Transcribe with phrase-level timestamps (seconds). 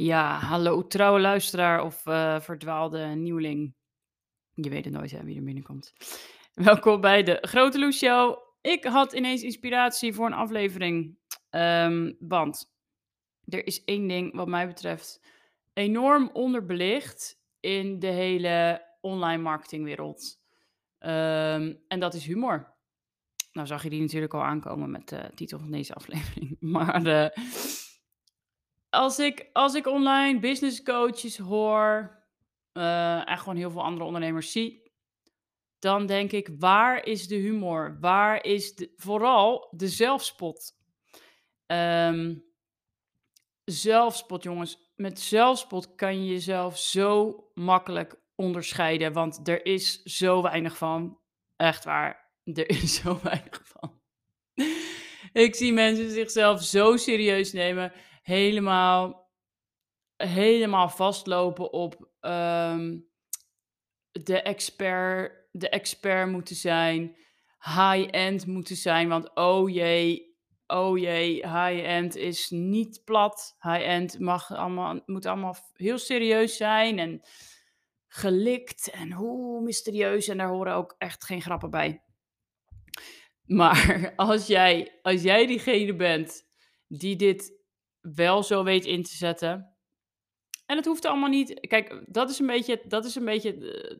[0.00, 3.74] Ja, hallo trouwe luisteraar of eh, verdwaalde nieuweling.
[4.54, 5.92] Je weet het nooit wie er binnenkomt.
[6.68, 8.38] Welkom bij de Grote Loes Show.
[8.60, 11.18] Ik had ineens inspiratie voor een aflevering.
[11.50, 12.72] Ehm, want
[13.44, 15.20] er is één ding wat mij betreft
[15.72, 20.40] enorm onderbelicht in de hele online marketingwereld.
[20.98, 22.76] Ehm, en dat is humor.
[23.52, 26.56] Nou zag je die natuurlijk al aankomen met de titel van deze aflevering.
[26.74, 27.44] Maar eh,
[28.90, 32.16] als, ik, als ik online business coaches hoor
[32.72, 34.92] eh, en gewoon heel veel andere ondernemers zie,
[35.78, 37.96] dan denk ik, waar is de humor?
[38.00, 40.76] Waar is de, vooral de zelfspot?
[41.66, 42.34] Ehm,
[43.64, 44.92] zelfspot, jongens.
[44.96, 51.18] Met zelfspot kan je jezelf zo makkelijk onderscheiden, want er is zo weinig van.
[51.56, 54.00] Echt waar, er is zo weinig van.
[55.32, 57.92] ik zie mensen zichzelf zo serieus nemen,
[58.28, 59.30] helemaal,
[60.16, 62.98] helemaal vastlopen op ehm,
[64.10, 67.16] de expert, de expert moeten zijn,
[67.60, 73.56] high-end moeten zijn, want oh jee, oh jee, high-end is niet plat.
[73.60, 77.20] High-end mag allemaal, moet allemaal heel serieus zijn en
[78.06, 80.28] gelikt en hoe mysterieus.
[80.28, 82.02] En daar horen ook echt geen grappen bij.
[83.44, 86.46] Maar als jij, als jij diegene bent
[86.86, 87.57] die dit
[88.00, 89.76] wel zo weet in te zetten.
[90.66, 91.60] En het hoeft allemaal niet.
[91.60, 93.96] Kijk, dat is een beetje, dat is een beetje eh,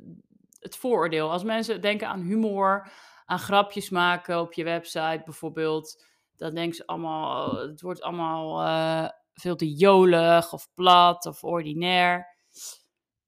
[0.58, 1.30] het vooroordeel.
[1.30, 2.92] Als mensen denken aan humor,
[3.24, 9.08] aan grapjes maken op je website bijvoorbeeld, dan denken ze allemaal, het wordt allemaal uh,
[9.32, 12.36] veel te jolig of plat of ordinair.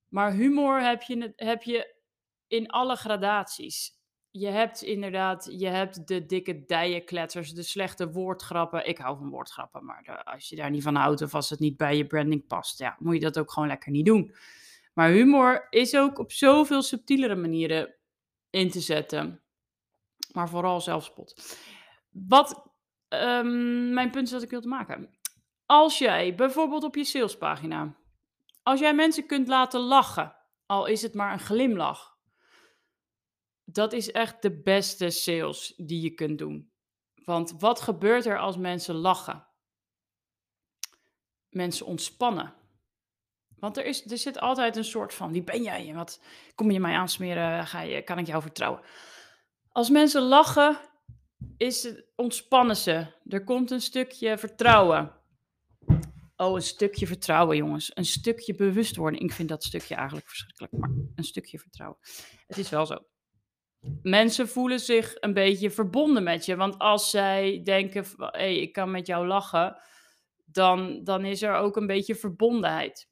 [0.09, 2.01] Maar humor heb je, heb je
[2.47, 4.00] in alle gradaties
[4.31, 8.89] je hebt inderdaad, je hebt de dikke dijenkletters, de slechte woordgrappen.
[8.89, 11.77] Ik hou van woordgrappen, maar als je daar niet van houdt of als het niet
[11.77, 14.34] bij je branding past, ja, moet je dat ook gewoon lekker niet doen.
[14.95, 17.95] Maar humor is ook op zoveel subtielere manieren
[18.50, 19.41] in te zetten.
[20.32, 21.59] Maar vooral zelfspot.
[22.10, 22.71] Wat
[23.09, 25.10] um, mijn punt is dat ik wil te maken.
[25.66, 27.97] Als jij bijvoorbeeld op je salespagina,
[28.62, 32.09] als jij mensen kunt laten lachen, al is het maar een glimlach
[33.72, 36.72] dat is echt de beste sales die je kunt doen.
[37.25, 39.47] Want wat gebeurt er als mensen lachen?
[41.48, 42.54] Mensen ontspannen.
[43.58, 45.94] Want er, is, er zit altijd een soort van, wie ben jij?
[45.94, 46.22] Wat
[46.54, 47.66] kom je mij aansmeren?
[47.66, 48.82] Ga je, kan ik jou vertrouwen?
[49.69, 50.78] Als mensen lachen,
[51.56, 53.06] is het, ontspannen ze.
[53.26, 55.19] Er komt een stukje vertrouwen.
[56.37, 57.91] Oh, een stukje vertrouwen, jongens.
[57.94, 59.22] Een stukje bewustwording.
[59.22, 61.98] Ik vind dat stukje eigenlijk verschrikkelijk, maar een stukje vertrouwen.
[62.47, 62.98] Het is wel zo
[64.03, 66.57] mensen voelen zich een beetje verbonden met je.
[66.57, 69.81] Want als zij denken, hé, ik kan met jou lachen,
[70.45, 73.09] dan, dan is er ook een beetje verbondenheid.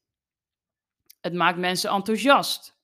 [1.21, 2.77] Het maakt mensen enthousiast.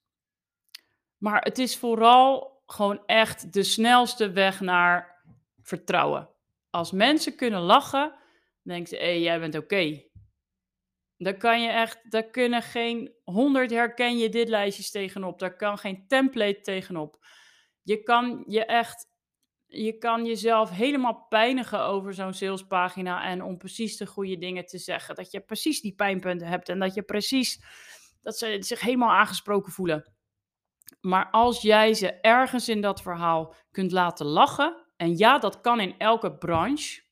[1.18, 5.22] Maar het is vooral gewoon echt de snelste weg naar
[5.62, 6.28] vertrouwen.
[6.70, 8.14] Als mensen kunnen lachen,
[8.62, 10.02] denken ze, hé, jij bent oké.
[11.16, 15.38] Daar kan je echt, daar kunnen geen honderd herken je dit lijstjes tegenop.
[15.38, 17.26] Daar kan geen template tegenop.
[17.84, 19.08] Je kan je echt,
[19.66, 24.78] je kan jezelf helemaal pijnigen over zo'n salespagina en om precies de goede dingen te
[24.78, 25.14] zeggen.
[25.14, 27.62] Dat je precies die pijnpunten hebt en dat je precies,
[28.22, 30.12] dat ze zich helemaal aangesproken voelen.
[31.00, 35.80] Maar als jij ze ergens in dat verhaal kunt laten lachen, en ja, dat kan
[35.80, 37.02] in elke branche.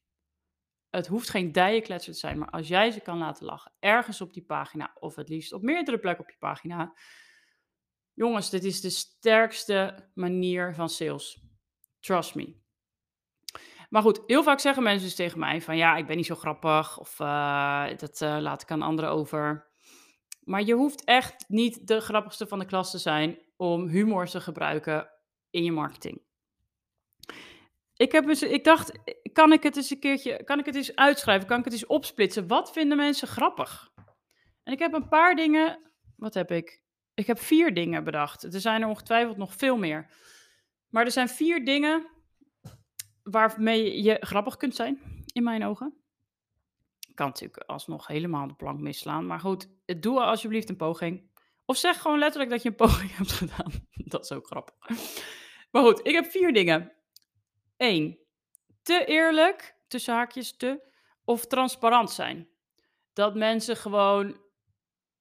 [0.90, 4.32] Het hoeft geen dijenkletser te zijn, maar als jij ze kan laten lachen, ergens op
[4.32, 6.94] die pagina, of het liefst op meerdere plekken op je pagina,
[8.14, 11.40] Jongens, dit is de sterkste manier van sales.
[12.00, 12.60] Trust me.
[13.88, 16.34] Maar goed, heel vaak zeggen mensen dus tegen mij van ja, ik ben niet zo
[16.34, 19.70] grappig of uh, dat uh, laat ik aan anderen over.
[20.40, 24.40] Maar je hoeft echt niet de grappigste van de klas te zijn om humor te
[24.40, 25.10] gebruiken
[25.50, 26.20] in je marketing.
[27.96, 28.98] Ik, heb eens, ik dacht,
[29.32, 31.48] kan ik het eens een keertje, kan ik het eens uitschrijven?
[31.48, 32.46] Kan ik het eens opsplitsen?
[32.46, 33.92] Wat vinden mensen grappig?
[34.62, 36.81] En ik heb een paar dingen, wat heb ik?
[37.22, 38.42] Ik heb vier dingen bedacht.
[38.54, 40.10] Er zijn er ongetwijfeld nog veel meer.
[40.88, 42.06] Maar er zijn vier dingen
[43.22, 45.94] waarmee je grappig kunt zijn, in mijn ogen.
[47.14, 49.26] Kan natuurlijk alsnog helemaal de plank misslaan.
[49.26, 49.68] Maar goed,
[50.00, 51.30] doe alsjeblieft een poging.
[51.64, 53.72] Of zeg gewoon letterlijk dat je een poging hebt gedaan.
[53.94, 54.74] Dat is ook grappig.
[55.70, 56.92] Maar goed, ik heb vier dingen.
[57.76, 58.18] Eén,
[58.82, 60.92] te eerlijk, tussen haakjes te,
[61.24, 62.48] of transparant zijn.
[63.12, 64.41] Dat mensen gewoon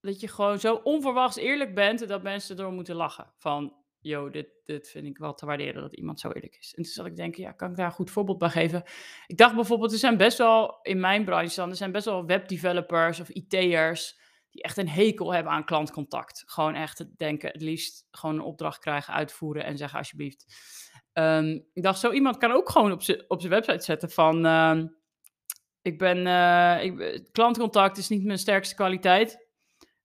[0.02, 3.32] dat je gewoon zo onverwachts eerlijk bent dat mensen erdoor moeten lachen.
[3.38, 6.74] Van, yo, dit, dit vind ik wel te waarderen dat iemand zo eerlijk is.
[6.74, 8.82] En toen zat ik denken, ja, kan ik daar een goed voorbeeld bij geven?
[9.26, 12.26] Ik dacht bijvoorbeeld, er zijn best wel, in mijn branche dan, er zijn best wel
[12.26, 14.20] webdevelopers of IT'ers
[14.50, 16.42] die echt een hekel hebben aan klantcontact.
[16.46, 20.46] Gewoon echt denken, het liefst gewoon een opdracht krijgen, uitvoeren en zeggen alsjeblieft.
[21.12, 22.92] Ehm, ik dacht, zo iemand kan ook gewoon
[23.28, 24.46] op zijn website zetten van...
[24.46, 24.86] ehm,
[25.82, 29.50] ik ben, eh, ik, ben- klantcontact is niet mijn sterkste kwaliteit.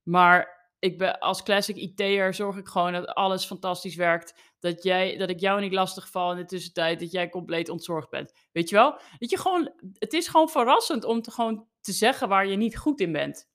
[0.07, 4.55] Maar ik ben, als classic IT'er zorg ik gewoon dat alles fantastisch werkt.
[4.59, 6.99] Dat, jij, dat ik jou niet lastig val in de tussentijd.
[6.99, 8.33] Dat jij compleet ontzorgd bent.
[8.51, 8.99] Weet je wel?
[9.17, 12.77] Weet je gewoon, het is gewoon verrassend om te, gewoon te zeggen waar je niet
[12.77, 13.49] goed in bent.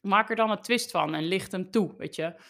[0.00, 2.40] Maak er dan een twist van en licht hem toe, weet je.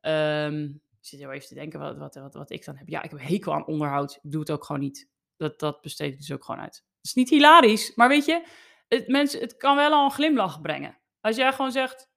[0.00, 2.88] Ehm, ik zit heel even te denken wat, wat, wat, wat ik dan heb.
[2.88, 4.18] Ja, ik heb hekel aan onderhoud.
[4.22, 5.08] Doe het ook gewoon niet.
[5.36, 6.74] Dat, dat besteed ik dus ook gewoon uit.
[6.74, 8.46] Het is niet hilarisch, maar weet je,
[8.88, 10.98] het, mensen, het kan wel al een glimlach brengen.
[11.20, 12.12] Als jij gewoon zegt,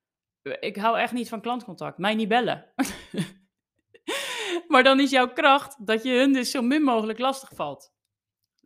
[0.59, 2.73] ik hou echt niet van klantcontact, mij niet bellen.
[4.71, 7.93] maar dan is jouw kracht dat je hun dus zo min mogelijk lastig valt.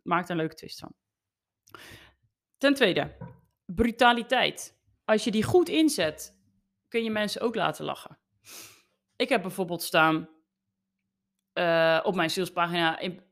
[0.02, 0.94] Maakt een leuke twist van.
[2.58, 3.16] Ten tweede,
[3.66, 4.80] brutaliteit.
[5.04, 6.38] Als je die goed inzet,
[6.88, 8.18] kun je mensen ook laten lachen.
[9.16, 10.28] Ik heb bijvoorbeeld staan
[11.52, 12.98] eh, op mijn salespagina.
[12.98, 13.22] Ik,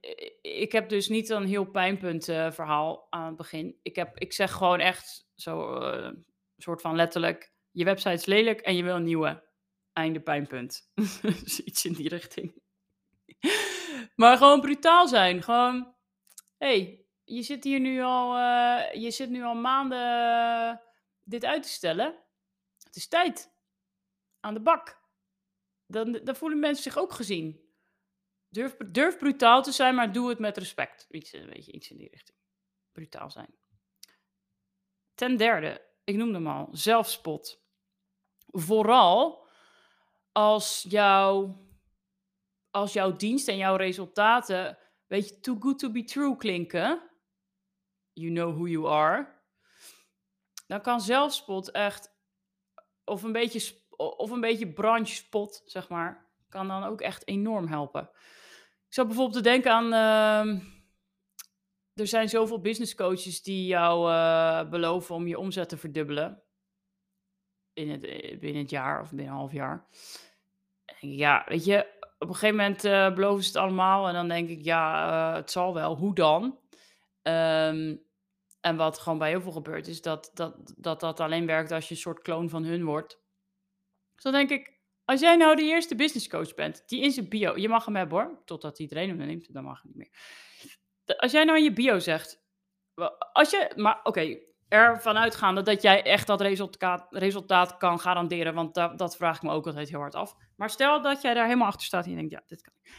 [0.42, 3.78] ik heb dus niet een heel pijnpunt eh, verhaal aan het begin.
[3.82, 6.12] Ik, heb, ik zeg gewoon echt zo eh,
[6.56, 9.48] soort van letterlijk: je website is lelijk en je wil een nieuwe.
[9.92, 10.90] Einde pijnpunt.
[11.22, 12.62] Dus Iets in die richting.
[14.14, 15.42] maar gewoon brutaal zijn.
[15.42, 15.94] Gewoon,
[16.58, 20.80] hey, je zit hier nu al, eh, je zit nu al maanden
[21.24, 22.18] dit uit te stellen.
[22.82, 23.52] Het is tijd.
[24.40, 25.00] Aan de bak.
[25.86, 27.68] Dan, dan voelen mensen zich ook gezien.
[28.48, 31.06] Durf, durf brutaal te zijn, maar doe het met respect.
[31.10, 32.38] Iets, een beetje iets in die richting.
[32.92, 33.58] Brutaal zijn.
[35.14, 37.59] Ten derde, ik noemde hem al, zelfspot.
[38.50, 39.46] Vooral
[40.32, 41.58] als, jouw
[42.70, 47.10] als jouw dienst en jouw resultaten, weet je, too good to be true klinken.
[48.12, 49.38] You know who you are.
[50.66, 52.14] Dan kan zelfspot echt,
[53.04, 58.10] of een beetje, of een beetje branchespot, zeg maar, kan dan ook echt enorm helpen.
[58.86, 59.92] Ik zat bijvoorbeeld te denken aan.
[59.92, 60.60] ehm,
[61.94, 66.42] er zijn zoveel business coaches die jou eh, beloven om je omzet te verdubbelen.
[67.88, 69.86] Het, eh, binnen het jaar of binnen een half jaar.
[71.00, 71.86] Ja, weet je,
[72.18, 74.08] op een gegeven moment eh, beloven ze het allemaal.
[74.08, 75.96] En dan denk ik, ja, eh, het zal wel.
[75.96, 76.58] Hoe dan?
[77.22, 77.96] Ehm,
[78.60, 81.88] en wat gewoon bij heel veel gebeurt, is dat dat, dat dat alleen werkt als
[81.88, 83.20] je een soort kloon van hun wordt.
[84.14, 87.28] Dus dan denk ik, als jij nou de eerste business coach bent, die in zijn
[87.28, 90.10] bio, je mag hem hebben hoor, totdat iedereen hem neemt, dan mag het niet meer.
[91.16, 92.42] Als jij nou in je bio zegt,
[93.32, 94.38] als je, maar oké,
[94.70, 96.40] ervan uitgaande dat jij echt dat
[97.10, 100.36] resultaat, kan garanderen, want da- dat vraag ik me ook altijd heel hard af.
[100.56, 102.92] Maar stel dat jij daar helemaal achter staat en je denkt, ja, dit kan ik.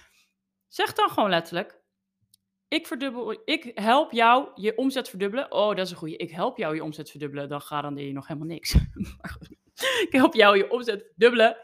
[0.68, 1.82] Zeg dan gewoon letterlijk,
[2.68, 5.52] ik, verdubbel, ik help jou je omzet verdubbelen.
[5.52, 6.18] Oh, dat is een goeie.
[6.18, 7.50] Ik help jou je omzet verdubbelen.
[7.50, 8.74] Dan garandeer je nog helemaal niks.
[10.06, 11.58] Ik help jou je omzet verdubbelen.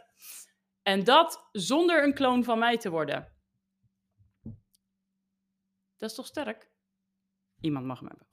[0.82, 3.34] En dat zonder een kloon van mij te worden.
[5.98, 6.72] Dat is toch sterk?
[7.60, 8.27] Iemand mag hem hebben.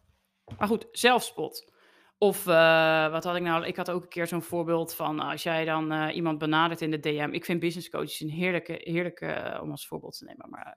[0.59, 1.73] Maar goed, zelfspot.
[2.19, 3.67] Of eh, wat had ik nou?
[3.67, 6.91] Ik had ook een keer zo'n voorbeeld van als jij dan eh, iemand benadert in
[6.91, 7.29] de DM.
[7.33, 10.51] Ik vind business coaches een heerlijke, heerlijke eh, om als voorbeeld te nemen.
[10.51, 10.77] Maar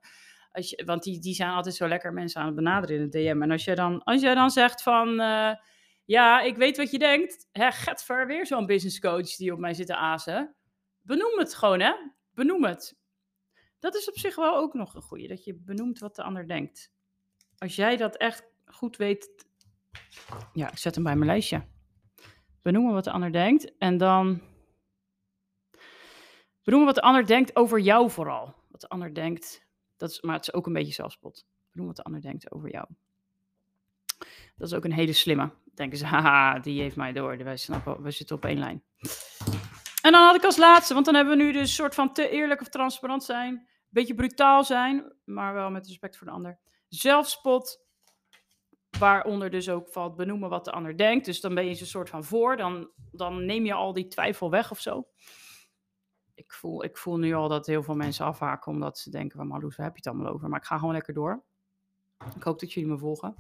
[0.52, 3.20] als je, want die, die zijn altijd zo lekker mensen aan het benaderen in de
[3.20, 3.42] DM.
[3.42, 5.08] En als jij dan, als jij dan zegt van,
[6.06, 7.48] ja, ik weet wat je denkt.
[7.52, 10.56] Hè, getver, weer zo'n business coach die op mij zit te azen.
[11.02, 11.94] Benoem het gewoon, hè.
[12.34, 12.98] Benoem het.
[13.80, 16.48] Dat is op zich wel ook nog een goeie, dat je benoemt wat de ander
[16.48, 16.92] denkt.
[17.58, 19.47] Als jij dat echt goed weet...
[20.54, 21.66] Ja, ik zet hem bij mijn lijstje.
[22.62, 24.42] Benoemen wat de ander denkt en dan...
[26.64, 28.56] Benoemen wat de ander denkt over jou vooral.
[28.70, 31.46] Wat de ander denkt, dat is, maar het is ook een beetje zelfspot.
[31.72, 32.88] Benoemen wat de ander denkt over jou.
[34.58, 35.52] Dat is ook een hele slimme.
[35.74, 37.38] Denken ze, haha, die heeft mij door.
[37.38, 38.84] Wij, snappen, we zitten op één lijn.
[40.02, 42.14] En dan had ik als laatste, want dan hebben we nu dus een soort van
[42.14, 43.68] te eerlijk of transparant zijn.
[43.90, 46.60] Beetje brutaal zijn, maar wel met respect voor de ander.
[46.88, 47.87] Zelfspot,
[49.00, 51.26] waaronder dus ook valt benoemen wat de ander denkt.
[51.26, 54.08] Dus dan ben je ze een soort van voor, dan, dan neem je al die
[54.08, 55.08] twijfel weg of zo.
[56.34, 59.48] Ik voel, ik voel nu al dat heel veel mensen afhaken omdat ze denken van
[59.48, 60.50] Marloes, waar heb je het allemaal over?
[60.50, 61.44] Maar ik ga gewoon lekker door.
[62.36, 63.36] Ik hoop dat jullie me volgen.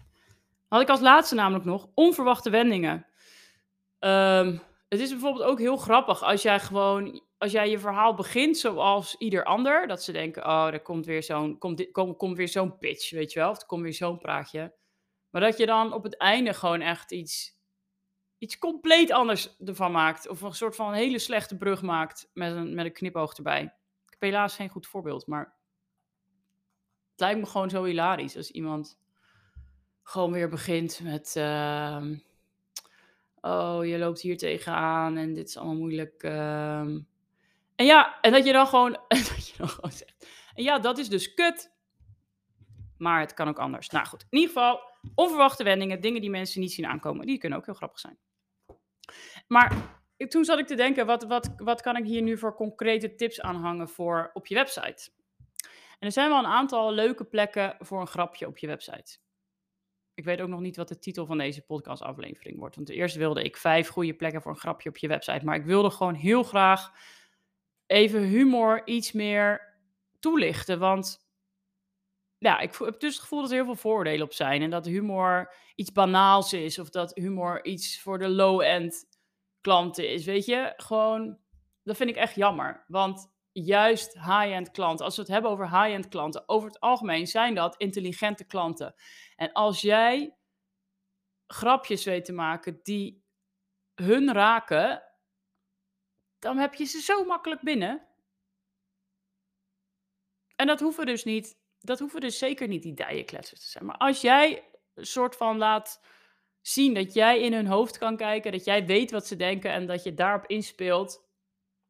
[0.68, 3.06] Had ik als laatste namelijk nog onverwachte wendingen.
[4.00, 4.58] Ehm,
[4.89, 9.16] het is bijvoorbeeld ook heel grappig als jij gewoon, als jij je verhaal begint zoals
[9.16, 12.77] ieder ander, dat ze denken, oh, er komt weer zo'n, komt, komt, komt weer zo'n
[12.77, 14.74] pitch, weet je wel, of er komt weer zo'n praatje.
[15.30, 17.60] Maar dat je dan op het einde gewoon echt iets,
[18.38, 22.76] iets compleet anders ervan maakt, of een soort van hele slechte brug maakt met een,
[22.76, 23.62] met een knipoog erbij.
[24.06, 25.56] Ik heb helaas geen goed voorbeeld, maar
[27.12, 29.00] het lijkt me gewoon zo hilarisch als iemand
[30.04, 31.36] gewoon weer begint met.
[31.36, 32.18] ehm,
[33.42, 36.24] oh, je loopt hier tegenaan en dit is allemaal moeilijk.
[36.24, 37.00] ehm."
[37.76, 40.98] En ja, en dat je dan gewoon, dat je dan gewoon zegt, en ja, dat
[40.98, 41.76] is dus kut.
[42.98, 43.90] Maar het kan ook anders.
[43.90, 44.82] Nou goed, in ieder geval,
[45.16, 48.18] onverwachte wendingen, dingen die mensen niet zien aankomen, die kunnen ook heel grappig zijn.
[49.48, 53.16] Maar toen zat ik te denken, wat, wat, wat kan ik hier nu voor concrete
[53.16, 55.12] tips aanhangen voor op je website?
[56.00, 59.18] En er zijn wel een aantal leuke plekken voor een grapje op je website.
[60.14, 62.76] Ik weet ook nog niet wat de titel van deze podcastaflevering wordt.
[62.76, 65.46] Want eerst wilde ik vijf goede plekken voor een grapje op je website.
[65.46, 66.92] Maar ik wilde gewoon heel graag
[67.86, 69.76] even humor iets meer
[70.20, 70.80] toelichten.
[70.80, 71.27] Want
[72.38, 74.62] ja, ik heb dus het gevoel dat er heel veel voordelen op zijn.
[74.62, 76.79] En dat humor iets banaals is.
[76.79, 79.06] Of dat humor iets voor de low-end
[79.62, 80.25] klanten is.
[80.25, 81.39] Weet je, gewoon,
[81.84, 82.84] dat vind ik echt jammer.
[82.88, 87.56] Want juist high-end klanten, als we het hebben over high-end klanten, over het algemeen zijn
[87.56, 88.96] dat intelligente klanten.
[89.36, 90.38] En als jij
[91.48, 93.25] grapjes weet te maken die
[93.96, 95.03] hun raken,
[96.39, 98.08] dan heb je ze zo makkelijk binnen.
[100.56, 103.86] En dat hoeven dus niet, dat hoeven dus zeker niet die dijenkletsers te zijn.
[103.86, 104.63] Maar als jij
[104.94, 106.03] een soort van laat
[106.62, 109.86] zien dat jij in hun hoofd kan kijken, dat jij weet wat ze denken en
[109.86, 111.27] dat je daarop inspeelt,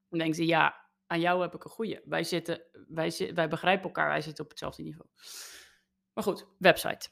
[0.09, 1.99] dan denken ze, ja, aan jou heb ik een goeie.
[2.05, 5.09] Wij, zitten, wij, wij begrijpen elkaar, wij zitten op hetzelfde niveau.
[6.13, 7.09] Maar goed, website.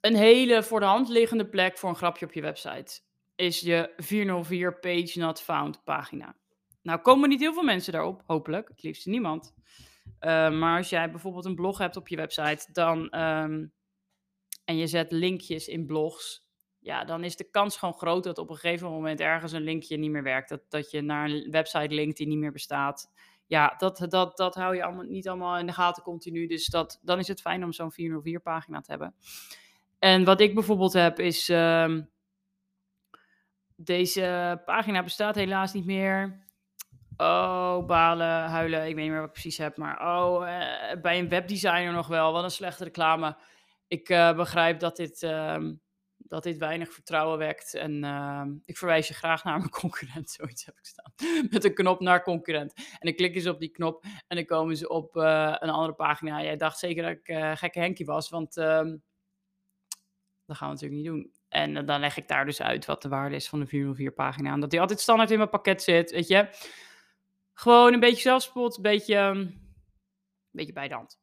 [0.00, 3.00] Een hele voor de hand liggende plek voor een grapje op je website
[3.34, 6.36] is je 404 page not found pagina.
[6.82, 9.54] Nou komen niet heel veel mensen daarop, hopelijk, het liefst niemand.
[10.06, 13.72] Uh, maar als jij bijvoorbeeld een blog hebt op je website, dan um,
[14.64, 18.50] en je zet linkjes in blogs, ja, dan is de kans gewoon groot dat op
[18.50, 20.48] een gegeven moment ergens een linkje niet meer werkt.
[20.48, 23.12] Dat, dat je naar een website linkt die niet meer bestaat.
[23.46, 26.46] Ja, dat, dat, dat hou je allemaal, niet allemaal in de gaten continu.
[26.46, 29.14] Dus dat, dan is het fijn om zo'n 404 pagina te hebben.
[29.98, 31.48] En wat ik bijvoorbeeld heb is.
[31.48, 32.12] Um,
[33.76, 36.43] deze pagina bestaat helaas niet meer.
[37.16, 38.80] Oh, balen, huilen.
[38.80, 39.76] Ik weet niet meer wat ik precies heb.
[39.76, 42.32] Maar oh, uh, bij een webdesigner nog wel.
[42.32, 43.36] Wat een slechte reclame.
[43.86, 45.58] Ik uh, begrijp dat dit, uh,
[46.16, 47.74] dat dit weinig vertrouwen wekt.
[47.74, 50.30] En ehm, ik verwijs je graag naar mijn concurrent.
[50.30, 51.12] Zoiets heb ik staan.
[51.50, 52.74] Met een knop naar concurrent.
[52.74, 54.04] En dan klikken ze op die knop.
[54.26, 56.42] En dan komen ze op eh, een andere pagina.
[56.42, 58.28] Jij dacht zeker dat ik eh, gekke Henkie was.
[58.28, 58.96] Want ehm,
[60.46, 61.32] dat gaan we natuurlijk niet doen.
[61.48, 64.52] En dan leg ik daar dus uit wat de waarde is van de 404 pagina.
[64.52, 66.48] En dat die altijd standaard in mijn pakket zit, weet je.
[67.54, 69.60] Gewoon een beetje zelfspot, een beetje, een
[70.50, 71.22] beetje bij de hand.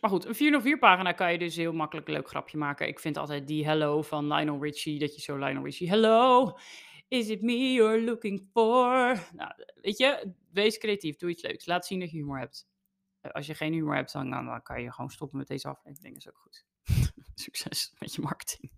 [0.00, 2.88] Maar goed, een 404 pagina kan je dus heel makkelijk een leuk grapje maken.
[2.88, 6.52] Ik vind altijd die hello van Lionel Richie, dat je zo Lionel Richie, hello,
[7.08, 8.88] is it me you're looking for?
[9.34, 11.66] Nou, weet je, wees creatief, doe iets leuks.
[11.66, 12.66] Laat zien dat je humor hebt.
[13.20, 16.14] Als je geen humor hebt, dan, dan kan je gewoon stoppen met deze aflevering.
[16.14, 16.64] Dat is ook goed.
[17.44, 18.72] Succes met je marketing.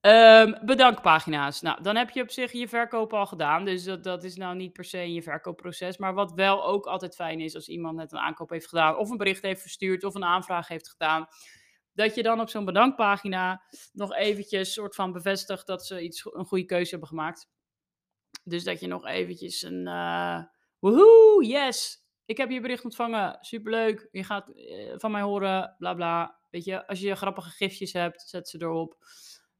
[0.00, 1.60] Um, bedankpagina's.
[1.60, 3.64] Nou, dan heb je op zich je verkoop al gedaan.
[3.64, 5.98] Dus dat, dat is nou niet per se in je verkoopproces.
[5.98, 8.96] Maar wat wel ook altijd fijn is als iemand net een aankoop heeft gedaan.
[8.96, 10.04] Of een bericht heeft verstuurd.
[10.04, 11.26] Of een aanvraag heeft gedaan.
[11.92, 16.44] Dat je dan op zo'n bedankpagina nog eventjes soort van bevestigt dat ze iets, een
[16.44, 17.48] goede keuze hebben gemaakt.
[18.44, 20.42] Dus dat je nog eventjes een uh,
[20.78, 25.94] woehoe, yes, ik heb je bericht ontvangen, superleuk, je gaat uh, van mij horen, bla
[25.94, 26.38] bla.
[26.50, 28.96] Weet je, als je grappige gifjes hebt, zet ze erop.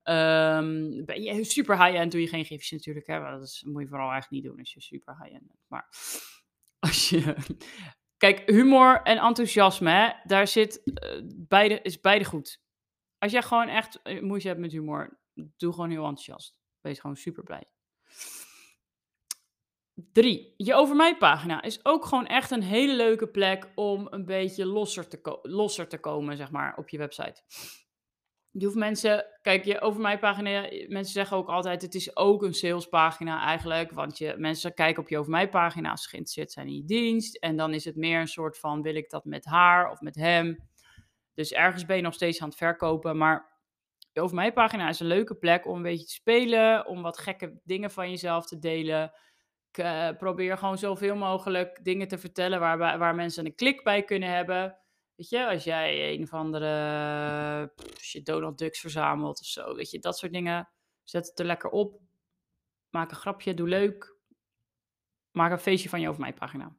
[0.03, 3.07] Ben je super high-end, doe je geen gifjes natuurlijk.
[3.07, 3.21] Hè?
[3.21, 5.65] Dat is, moet je vooral eigenlijk niet doen als je super high-end bent.
[5.67, 5.89] Maar
[6.89, 7.37] als je...
[8.17, 12.61] Kijk, humor en enthousiasme, hè, daar zit uh, beide, is beide goed.
[13.19, 16.57] Als jij gewoon echt moeite hebt met humor, doe gewoon heel enthousiast.
[16.81, 17.65] Wees gewoon super blij.
[20.13, 24.25] Drie, je over mij pagina is ook gewoon echt een hele leuke plek om een
[24.25, 27.43] beetje losser te, losser te komen, zeg maar, op je website.
[28.53, 32.43] Je hoeft mensen, kijk, je over mij pagina, mensen zeggen ook altijd, het is ook
[32.43, 36.53] een salespagina eigenlijk, want je, mensen kijken op je over mij pagina als ze geïnteresseerd
[36.53, 37.37] zijn in je dienst.
[37.37, 40.15] En dan is het meer een soort van, wil ik dat met haar of met
[40.15, 40.69] hem?
[41.35, 43.51] Dus ergens ben je nog steeds aan het verkopen, maar
[44.15, 47.61] over mij pagina is een leuke plek om een beetje te spelen, om wat gekke
[47.65, 49.13] dingen van jezelf te delen.
[49.73, 54.03] Ik uh, probeer gewoon zoveel mogelijk dingen te vertellen waar, waar mensen een klik bij
[54.03, 54.79] kunnen hebben.
[55.29, 56.69] Als jij een of andere
[57.97, 60.69] als je Donald Ducks verzamelt of zo, je, dat soort dingen.
[61.05, 62.01] Zet het er lekker op.
[62.91, 64.17] Maak een grapje, doe leuk.
[65.31, 66.77] Maak een feestje van je over mijn pagina.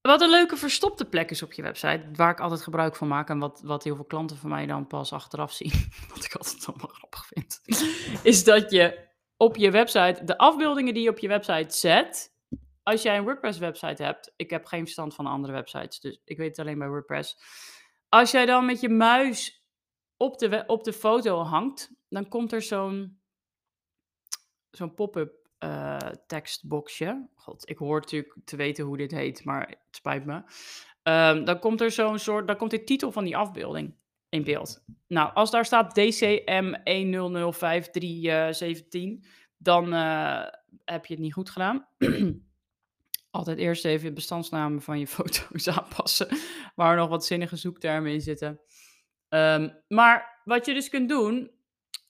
[0.00, 3.28] Wat een leuke verstopte plek is op je website, waar ik altijd gebruik van maak
[3.28, 5.72] en wat, wat heel veel klanten van mij dan pas achteraf zien,
[6.14, 7.60] wat ik altijd allemaal grappig vind,
[8.22, 12.31] is dat je op je website, de afbeeldingen die je op je website zet,
[12.82, 16.48] als jij een WordPress-website hebt, ik heb geen verstand van andere websites, dus ik weet
[16.48, 17.36] het alleen bij WordPress.
[18.08, 19.64] Als jij dan met je muis
[20.16, 23.20] op de, op de foto hangt, dan komt er zo'n
[24.70, 25.96] zo'n pop-up uh,
[26.26, 27.28] tekstboxje.
[27.34, 30.34] God, ik hoor natuurlijk te weten hoe dit heet, maar het spijt me.
[31.02, 33.94] Um, dan komt er zo'n soort, dan komt de titel van die afbeelding
[34.28, 34.84] in beeld.
[35.06, 36.74] Nou, als daar staat DCM
[39.24, 40.42] 1005317, dan uh,
[40.84, 41.86] heb je het niet goed gedaan.
[43.32, 46.28] Altijd eerst even de bestandsnamen van je foto's aanpassen,
[46.74, 48.60] waar nog wat zinnige zoektermen in zitten.
[49.28, 51.50] Um, maar wat je dus kunt doen,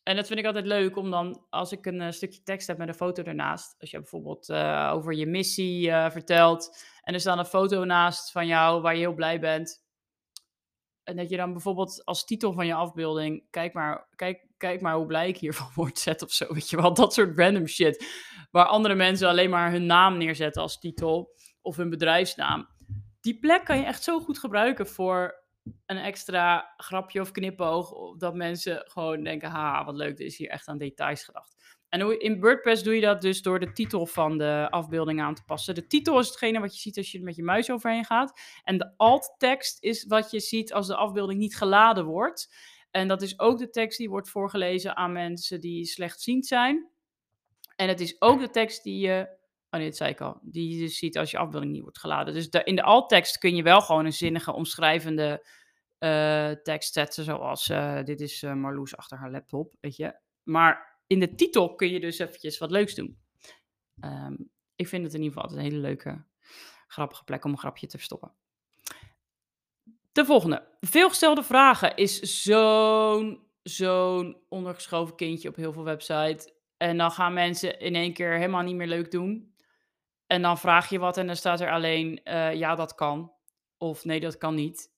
[0.02, 2.79] en dat vind ik altijd leuk om dan, als ik een uh, stukje tekst heb
[2.79, 7.21] met een foto ernaast, als je bijvoorbeeld uh, over je missie uh, vertelt en er
[7.21, 9.85] staat een foto naast van jou waar je heel blij bent.
[11.02, 14.95] En dat je dan bijvoorbeeld als titel van je afbeelding, kijk maar, kijk, kijk maar
[14.95, 16.54] hoe blij ik hiervan word, zet of zo.
[16.54, 18.07] Weet je wel, dat soort random shit.
[18.50, 22.69] Waar andere mensen alleen maar hun naam neerzetten als titel of hun bedrijfsnaam.
[23.21, 25.35] Die plek kan je echt zo goed gebruiken voor
[25.87, 28.16] een extra grapje of knipoog.
[28.16, 31.57] Dat mensen gewoon denken, ha, wat leuk, er is hier echt aan details gedacht.
[31.88, 35.45] En in WordPress doe je dat dus door de titel van de afbeelding aan te
[35.45, 35.75] passen.
[35.75, 38.40] De titel is hetgene wat je ziet als je er met je muis overheen gaat.
[38.64, 42.54] En de alt-tekst is wat je ziet als de afbeelding niet geladen wordt.
[42.93, 46.91] En dat is ook de tekst die wordt voorgelezen aan mensen die slechtziend zijn.
[47.77, 49.41] En het is ook de tekst die je
[49.75, 50.39] Oh nee, dat zei ik al.
[50.43, 52.35] Die je dus ziet als je afbeelding niet wordt geladen.
[52.35, 55.47] Dus in de alt-tekst kun je wel gewoon een zinnige, omschrijvende
[55.99, 57.25] uh, tekst zetten.
[57.25, 60.19] Zoals, uh, dit is uh, Marloes achter haar laptop, weet je.
[60.43, 63.19] Maar in de titel kun je dus eventjes wat leuks doen.
[64.05, 66.25] Um, ik vind het in ieder geval een hele leuke,
[66.87, 68.35] grappige plek om een grapje te verstoppen.
[70.12, 70.69] De volgende.
[70.81, 76.52] Veelgestelde vragen is zo'n, zo'n ondergeschoven kindje op heel veel websites.
[76.76, 79.54] En dan gaan mensen in één keer helemaal niet meer leuk doen.
[80.26, 83.33] En dan vraag je wat en dan staat er alleen, uh, ja, dat kan.
[83.76, 84.92] Of nee, dat kan niet.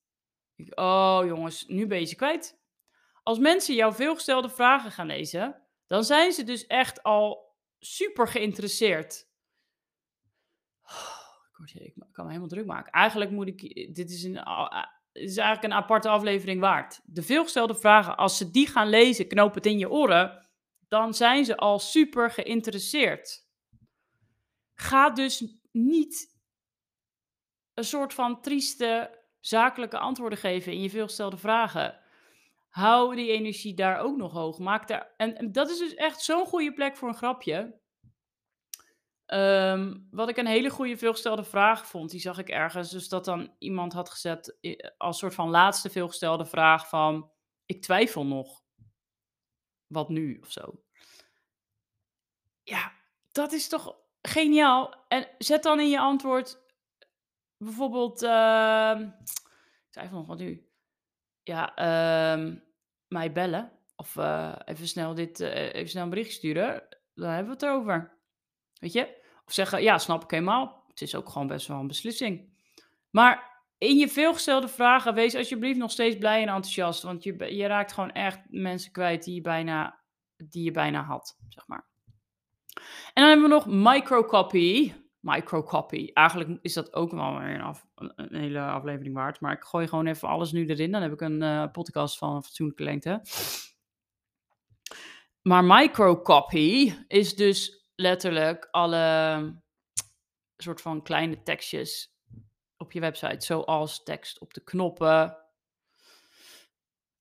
[0.74, 2.62] Oh jongens, nu ben je ze kwijt.
[3.22, 9.28] Als mensen jouw veelgestelde vragen gaan lezen, dan zijn ze dus echt al super geïnteresseerd.
[10.82, 12.92] Oh, ik kan me helemaal druk maken.
[12.92, 14.42] Eigenlijk moet ik, dit is, een,
[15.14, 17.00] is eigenlijk een aparte aflevering waard.
[17.04, 20.48] De veelgestelde vragen, als ze die gaan lezen, knoop het in je oren,
[20.88, 23.46] dan zijn ze al super geïnteresseerd.
[24.74, 26.34] Ga dus niet
[27.74, 32.00] een soort van trieste zakelijke antwoorden geven in je veelgestelde vragen.
[32.68, 34.58] Hou die energie daar ook nog hoog.
[34.58, 37.80] Maak daar, en, dat is dus echt zo'n goede plek voor een grapje.
[39.34, 42.90] Ehm, wat ik een hele goede veelgestelde vraag vond, die zag ik ergens.
[42.90, 44.56] Dus dat dan iemand had gezet
[44.96, 47.30] als soort van laatste veelgestelde vraag van...
[47.66, 48.62] Ik twijfel nog.
[49.86, 50.82] Wat nu of zo.
[52.62, 52.92] Ja,
[53.32, 53.96] dat is toch
[54.28, 54.94] Geniaal.
[55.08, 56.58] En zet dan in je antwoord
[57.56, 59.00] bijvoorbeeld, uh,
[59.84, 60.68] ik twijfel nog wat nu.
[61.42, 61.70] Ja,
[62.36, 62.54] uh,
[63.08, 63.72] mij bellen.
[63.96, 66.82] Of uh, even snel dit, uh, even snel een bericht sturen.
[67.14, 68.18] Dan hebben we het erover.
[68.80, 69.22] Weet je?
[69.46, 70.84] Of zeggen, ja, snap ik helemaal.
[70.88, 72.52] Het is ook gewoon best wel een beslissing.
[73.10, 77.02] Maar in je veelgestelde vragen, wees alsjeblieft nog steeds blij en enthousiast.
[77.02, 79.98] Want je, je raakt gewoon echt mensen kwijt die je bijna,
[80.36, 81.86] die je bijna had, zeg maar.
[83.14, 84.92] En dan hebben we nog microcopy.
[85.20, 86.10] Microcopy.
[86.12, 89.40] Eigenlijk is dat ook wel een, af, een, hele aflevering waard.
[89.40, 90.92] Maar ik gooi gewoon even alles nu erin.
[90.92, 93.22] Dan heb ik een uh, podcast van een fatsoenlijke lengte.
[95.42, 99.62] Maar microcopy is dus letterlijk alle
[100.56, 102.14] soort van kleine tekstjes
[102.76, 103.44] op je website.
[103.44, 105.44] Zoals tekst op de knoppen,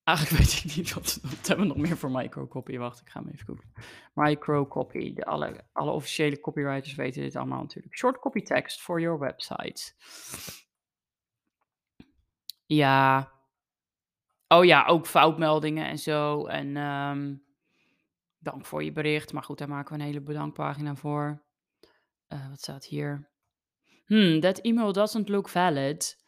[0.03, 2.77] Eigenlijk weet ik niet wat, wat hebben we nog meer voor microcopy.
[2.77, 3.73] Wacht, ik ga hem even googlen.
[4.13, 5.13] Microcopy.
[5.13, 7.97] De alle, alle officiële copywriters weten dit allemaal natuurlijk.
[7.97, 9.93] Short copy text for your website.
[12.65, 13.31] Ja.
[14.47, 16.45] Oh ja, ook foutmeldingen en zo.
[16.45, 17.43] En um,
[18.43, 19.34] dank voor je bericht.
[19.34, 21.43] Maar goed, daar maken we een hele bedankpagina voor.
[22.27, 23.32] Uh, wat staat hier?
[24.06, 26.21] Hmm, that email doesn't look valid.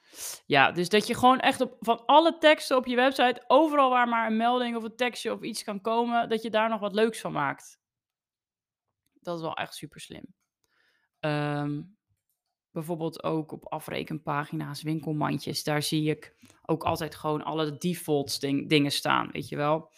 [0.45, 4.07] Ja, dus dat je gewoon echt op, van alle teksten op je website, overal waar
[4.07, 6.93] maar een melding of een tekstje of iets kan komen, dat je daar nog wat
[6.93, 7.79] leuks van maakt.
[9.13, 10.35] Dat is wel echt super slim.
[11.19, 11.81] Ehm,
[12.71, 19.31] bijvoorbeeld ook op afrekenpagina's, winkelmandjes, daar zie ik ook altijd gewoon alle defaults dingen staan,
[19.31, 19.91] weet je wel.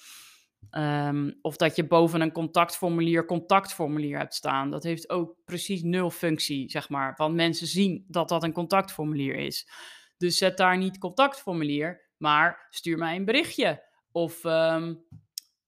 [0.69, 4.71] Ehm, of dat je boven een contactformulier contactformulier hebt staan.
[4.71, 7.13] Dat heeft ook precies nul functie, zeg maar.
[7.17, 9.69] Want mensen zien dat dat een contactformulier is.
[10.17, 13.83] Dus zet daar niet contactformulier, maar stuur mij een berichtje.
[14.11, 15.05] Of um,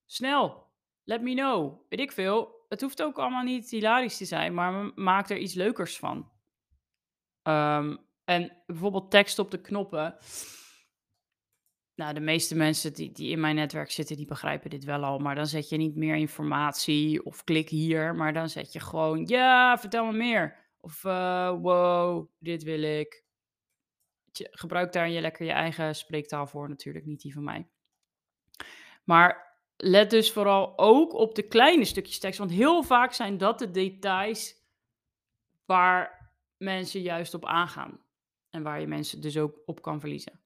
[0.05, 0.67] snel,
[1.03, 1.81] let me know.
[1.89, 2.65] Weet ik veel.
[2.67, 6.31] Het hoeft ook allemaal niet hilarisch te zijn, maar maak er iets leukers van.
[7.43, 10.17] Um, en bijvoorbeeld tekst op de knoppen.
[11.99, 15.19] Nou, de meeste mensen die die in mijn netwerk zitten, die begrijpen dit wel al,
[15.19, 19.25] maar dan zet je niet meer informatie of klik hier, maar dan zet je gewoon:
[19.25, 23.23] "Ja, vertel me meer." Of, eh, "Wow, dit wil ik."
[24.31, 27.67] Gebruik daar je lekker je eigen spreektaal voor natuurlijk, niet die van mij.
[29.03, 33.59] Maar let dus vooral ook op de kleine stukjes tekst, want heel vaak zijn dat
[33.59, 34.55] de details
[35.65, 38.01] waar mensen juist op aangaan
[38.49, 40.39] en waar je mensen dus ook op kan verliezen.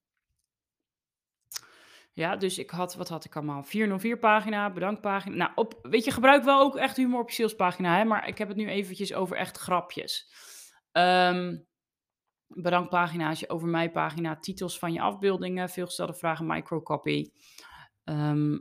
[2.14, 3.64] Ja, dus ik had wat had ik allemaal?
[3.64, 5.36] 404 pagina, bedankpagina.
[5.36, 8.38] Nou, op weet je, gebruik wel ook echt humor op je salespagina, hè, maar ik
[8.38, 10.32] heb het nu eventjes over echt grapjes.
[10.92, 11.58] Ehm,
[12.48, 17.32] bedankpagina's, over mij pagina, titels van je afbeeldingen, veelgestelde vragen, microcopy.
[18.04, 18.58] Ehm,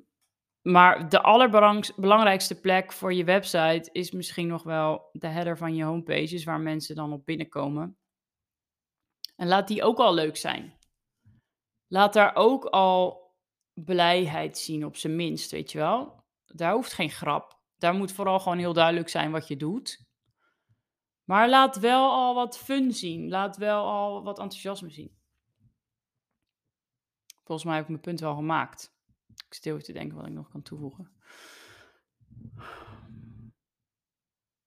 [0.62, 5.84] maar de allerbelangrijkste plek voor je website is misschien nog wel de header van je
[5.84, 7.96] homepages, waar mensen dan op binnenkomen.
[9.36, 10.78] En laat die ook al leuk zijn.
[11.86, 13.21] Laat daar ook al
[13.74, 16.24] blijheid zien, op zijn minst, weet je wel.
[16.46, 17.60] Daar hoeft geen grap.
[17.78, 20.04] Daar moet vooral gewoon heel duidelijk zijn wat je doet.
[21.24, 23.28] Maar laat wel al wat fun zien.
[23.28, 25.20] Laat wel al wat enthousiasme zien.
[27.44, 28.96] Volgens mij heb ik mijn punt wel gemaakt.
[29.46, 31.12] Ik stil te denken wat ik nog kan toevoegen.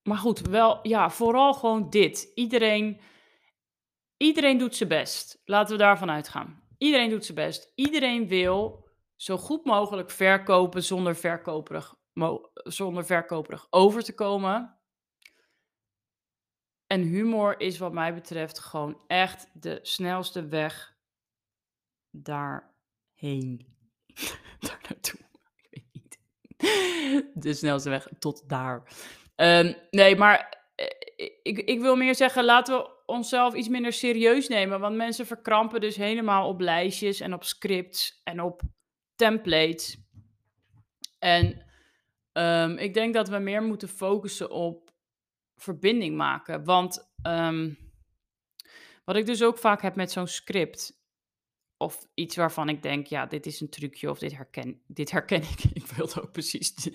[0.03, 2.31] Maar goed, wel, ja, vooral gewoon dit.
[2.35, 2.99] Iedereen,
[4.17, 5.41] iedereen doet zijn best.
[5.45, 6.63] Laten we daarvan uitgaan.
[6.77, 7.71] Iedereen doet zijn best.
[7.75, 8.84] Iedereen wil
[9.15, 11.95] zo goed mogelijk verkopen zonder verkoperig,
[12.53, 14.79] zonder verkoperig over te komen.
[16.87, 20.95] En humor is wat mij betreft gewoon echt de snelste weg
[22.11, 23.75] daarheen.
[24.59, 25.19] daar naartoe.
[25.69, 26.19] Ik weet niet.
[27.33, 28.83] De snelste weg tot daar.
[29.35, 30.85] Um, nee, maar eh,
[31.43, 34.79] ik, ik wil meer zeggen, laten we onszelf iets minder serieus nemen.
[34.79, 38.61] Want mensen verkrampen dus helemaal op lijstjes en op scripts en op
[39.15, 39.97] templates.
[41.19, 41.65] En
[42.33, 44.93] um, ik denk dat we meer moeten focussen op
[45.55, 46.63] verbinding maken.
[46.63, 47.77] Want um,
[49.05, 51.03] wat ik dus ook vaak heb met zo'n script,
[51.77, 55.41] of iets waarvan ik denk, ja, dit is een trucje of dit herken, dit herken
[55.53, 55.63] ik.
[55.73, 56.89] Ik wil het ook precies,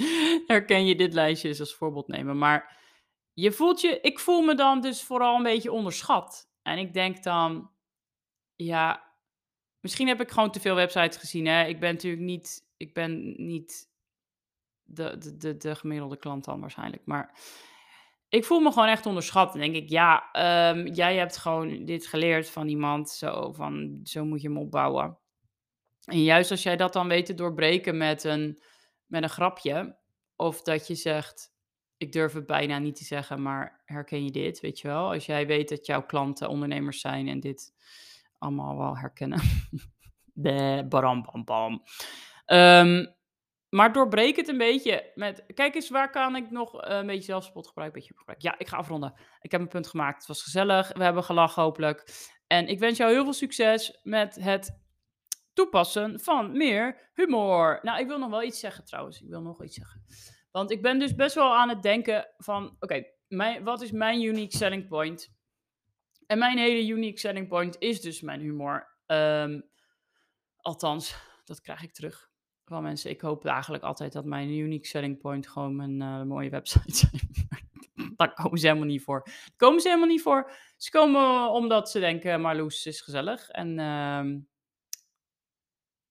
[0.46, 2.38] herken je dit lijstje als voorbeeld nemen.
[2.38, 2.78] Maar
[3.35, 6.50] je voelt je, ik voel me dan dus vooral een beetje onderschat.
[6.62, 7.70] En ik denk dan,
[8.56, 9.09] ja,
[9.80, 11.46] misschien heb ik gewoon te veel websites gezien.
[11.46, 11.64] Hè?
[11.64, 13.88] Ik ben natuurlijk niet, ik ben niet
[14.82, 17.02] de, de, de, de gemiddelde klant dan waarschijnlijk.
[17.04, 17.38] Maar
[18.28, 19.54] ik voel me gewoon echt onderschat.
[19.54, 20.28] En denk ik, ja,
[20.72, 23.10] um, jij hebt gewoon dit geleerd van iemand.
[23.10, 25.18] Zo, van, zo moet je hem opbouwen.
[26.04, 28.62] En juist als jij dat dan weet te doorbreken met een,
[29.06, 29.96] met een grapje.
[30.36, 31.52] Of dat je zegt,
[31.96, 35.12] ik durf het bijna niet te zeggen, maar herken je dit, weet je wel?
[35.12, 37.72] Als jij weet dat jouw klanten ondernemers zijn en dit
[38.40, 39.40] allemaal wel herkennen.
[40.33, 41.83] De baram bam bam.
[42.46, 43.14] Um,
[43.68, 47.66] maar doorbreek het een beetje met, kijk eens, waar kan ik nog een beetje zelfspot
[47.66, 48.00] gebruiken?
[48.00, 48.48] Beetje.
[48.48, 49.14] Ja, ik ga afronden.
[49.40, 50.18] Ik heb een punt gemaakt.
[50.18, 50.92] Het was gezellig.
[50.92, 52.29] We hebben gelachen hopelijk.
[52.46, 54.81] En ik wens jou heel veel succes met het
[55.53, 57.79] toepassen van meer humor.
[57.83, 59.20] Nou, ik wil nog wel iets zeggen trouwens.
[59.20, 60.05] Ik wil nog iets zeggen.
[60.50, 63.05] Want ik ben dus best wel aan het denken van, oké,
[63.62, 65.38] wat is mijn unique selling point?
[66.30, 68.88] En mijn hele unique selling point is dus mijn humor.
[69.06, 69.62] Um,
[70.56, 71.14] althans,
[71.44, 72.30] dat krijg ik terug
[72.64, 73.10] van mensen.
[73.10, 77.20] Ik hoop eigenlijk altijd dat mijn unique selling point gewoon mijn uh, mooie website zijn.
[78.16, 79.22] Daar komen ze helemaal niet voor.
[79.24, 80.52] Daar komen ze helemaal niet voor.
[80.76, 83.48] Ze komen omdat ze denken, Marloes is gezellig.
[83.48, 84.40] En uh,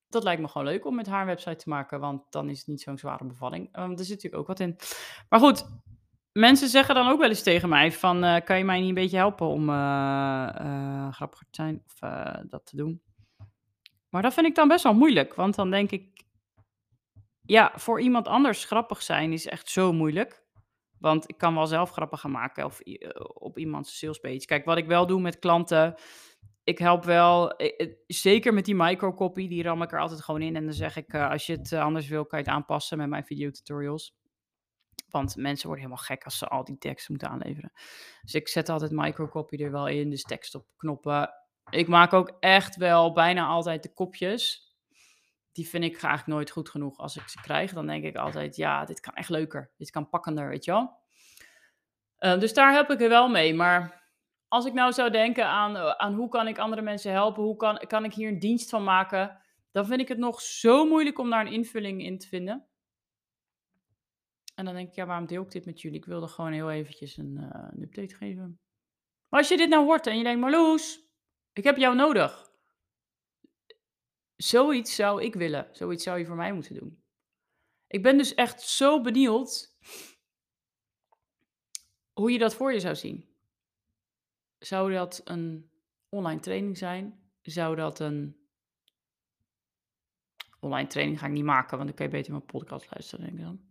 [0.08, 2.67] dat lijkt me gewoon leuk om met haar website te maken, want dan is het
[2.67, 3.77] niet zo'n zware bevalling.
[3.77, 4.75] Um, er zit natuurlijk ook wat in.
[5.29, 5.65] Maar goed,
[6.32, 8.94] mensen zeggen dan ook wel eens tegen mij van, uh, kan je mij niet een
[8.94, 12.00] beetje helpen om uh, grappiger te zijn of
[12.50, 13.02] dat te doen?
[14.10, 16.24] Maar dat vind ik dan best wel moeilijk, want dan denk ik,
[17.42, 20.48] ja, voor iemand anders grappig zijn is echt zo moeilijk.
[20.98, 22.82] Want ik kan wel zelf grappen gaan maken of
[23.34, 24.46] op iemands salespage.
[24.46, 25.96] Kijk, wat ik wel doe met klanten,
[26.63, 27.54] ik help wel,
[28.08, 30.56] zeker met die microcopy, die ram ik er altijd gewoon in.
[30.56, 33.26] En dan zeg ik, als je het anders wil, kan je het aanpassen met mijn
[33.26, 34.18] videotutorials.
[35.12, 37.72] Want mensen worden helemaal gek als ze al die tekst moeten aanleveren.
[38.22, 41.30] Dus ik zet altijd microcopy er wel in, dus tekst op knoppen.
[41.69, 44.67] Ik maak ook echt wel bijna altijd de kopjes.
[45.52, 46.98] Die vind ik eigenlijk nooit goed genoeg.
[46.98, 49.72] Als ik ze krijg, dan denk ik altijd, ja, dit kan echt leuker.
[49.78, 50.98] Dit kan pakkender, weet je wel.
[52.19, 53.54] Uh, dus daar help ik er wel mee.
[53.54, 54.04] Maar
[54.48, 57.56] als ik nou zou denken aan, eh, aan hoe kan ik andere mensen helpen, hoe
[57.56, 59.41] kan, kan ik hier een dienst van maken,
[59.72, 62.67] dan vind ik het nog zo moeilijk om daar een invulling in te vinden.
[64.60, 65.98] En dan denk ik, ja, waarom deel ik dit met jullie?
[65.98, 68.60] Ik wilde gewoon heel eventjes een, uh, een update geven.
[69.30, 71.04] Maar als je dit nou hoort en je denkt, Marloes,
[71.54, 72.52] ik heb jou nodig.
[74.36, 75.67] Zoiets zou ik willen.
[75.72, 77.04] Zoiets zou je voor mij moeten doen.
[77.88, 79.78] Ik ben dus echt zo benieuwd
[82.13, 83.30] hoe je dat voor je zou zien.
[84.58, 85.72] Zou dat een
[86.10, 87.32] online training zijn?
[87.41, 88.48] Zou dat een
[90.60, 93.38] online training ga ik niet maken, want dan kan je beter mijn podcast luisteren, denk
[93.38, 93.69] ik dan.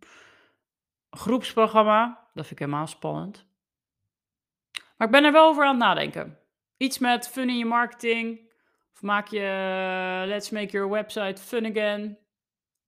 [1.18, 3.46] Groepsprogramma, dat vind ik helemaal spannend.
[4.96, 6.38] Maar ik ben er wel over aan het nadenken.
[6.76, 8.52] Iets met fun in je marketing.
[8.94, 12.18] Of maak je Let's Make Your Website Fun Again.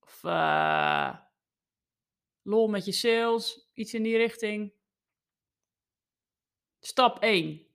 [0.01, 1.17] Of uh,
[2.43, 3.71] lol met je sales.
[3.75, 4.73] Iets in die richting.
[6.81, 7.67] Stap 1.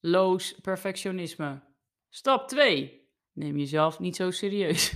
[0.00, 1.62] Loos perfectionisme.
[2.08, 3.08] Stap 2.
[3.32, 4.94] Neem jezelf niet zo serieus.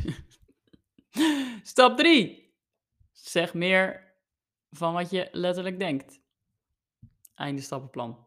[1.72, 2.54] Stap 3.
[3.12, 4.03] Zeg meer
[4.76, 6.20] van wat je letterlijk denkt.
[7.34, 8.26] Einde stappenplan.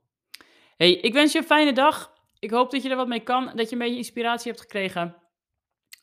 [0.78, 2.14] Hey, ik wens je een fijne dag.
[2.40, 5.16] Ik hoop dat je er wat mee kan, dat je een beetje inspiratie hebt gekregen.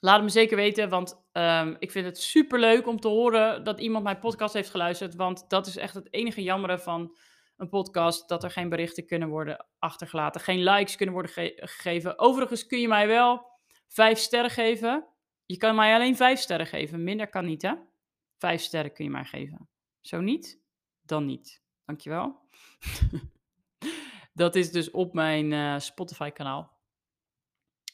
[0.00, 3.64] Laat het me zeker weten, want um, ik vind het super leuk om te horen
[3.64, 5.14] dat iemand mijn podcast heeft geluisterd.
[5.14, 7.16] Want dat is echt het enige jammere van
[7.57, 12.18] een podcast, dat er geen berichten kunnen worden achtergelaten, geen likes kunnen worden ge gegeven.
[12.18, 13.46] Overigens kun je mij wel
[13.88, 15.07] vijf sterren geven.
[15.46, 17.72] Je kan mij alleen vijf sterren geven, minder kan niet hè.
[18.38, 19.68] Vijf sterren kun je mij geven.
[20.06, 20.60] Zo niet,
[21.02, 21.62] dan niet.
[21.84, 22.40] Dankjewel.
[24.32, 26.78] Dat is dus op mijn uh, Spotify-kanaal.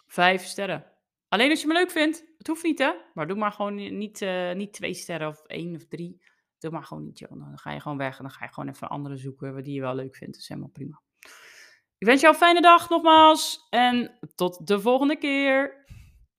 [0.07, 0.87] Vijf sterren.
[1.29, 2.25] Alleen als je me leuk vindt.
[2.39, 2.93] Het hoeft niet, hè?
[3.15, 6.23] Maar doe maar gewoon niet, uh, niet twee sterren of één of drie.
[6.59, 7.31] Doe maar gewoon niet, joh.
[7.31, 9.81] Dan ga je gewoon weg en dan ga je gewoon even andere zoeken die je
[9.81, 10.33] wel leuk vindt.
[10.33, 11.03] Dat is helemaal prima.
[11.99, 13.67] Ik wens jou een fijne dag nogmaals.
[13.69, 15.85] En tot de volgende keer.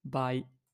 [0.01, 0.50] Bye.